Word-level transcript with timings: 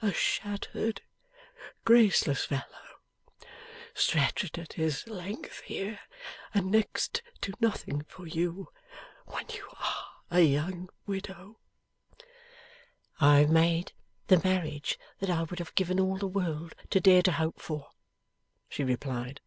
'A 0.00 0.10
shattered 0.14 1.02
graceless 1.84 2.46
fellow, 2.46 2.64
stretched 3.92 4.56
at 4.56 4.72
his 4.72 5.06
length 5.06 5.60
here, 5.66 6.00
and 6.54 6.70
next 6.70 7.20
to 7.42 7.52
nothing 7.60 8.00
for 8.04 8.26
you 8.26 8.68
when 9.26 9.46
you 9.50 9.68
are 9.78 10.12
a 10.30 10.40
young 10.40 10.88
widow.' 11.06 11.58
'I 13.20 13.38
have 13.40 13.50
made 13.50 13.92
the 14.28 14.40
marriage 14.42 14.98
that 15.18 15.28
I 15.28 15.42
would 15.42 15.58
have 15.58 15.74
given 15.74 16.00
all 16.00 16.16
the 16.16 16.26
world 16.26 16.74
to 16.88 16.98
dare 16.98 17.20
to 17.20 17.32
hope 17.32 17.60
for,' 17.60 17.90
she 18.70 18.82
replied. 18.82 19.42